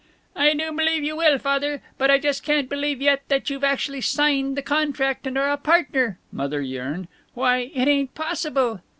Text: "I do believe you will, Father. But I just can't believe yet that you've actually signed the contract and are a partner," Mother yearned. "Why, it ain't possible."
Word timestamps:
"I 0.35 0.51
do 0.55 0.71
believe 0.73 1.03
you 1.03 1.15
will, 1.15 1.37
Father. 1.37 1.79
But 1.99 2.09
I 2.09 2.17
just 2.17 2.41
can't 2.43 2.67
believe 2.67 3.03
yet 3.03 3.21
that 3.29 3.51
you've 3.51 3.63
actually 3.63 4.01
signed 4.01 4.57
the 4.57 4.63
contract 4.63 5.27
and 5.27 5.37
are 5.37 5.51
a 5.51 5.57
partner," 5.57 6.17
Mother 6.31 6.59
yearned. 6.59 7.07
"Why, 7.35 7.69
it 7.75 7.87
ain't 7.87 8.15
possible." 8.15 8.81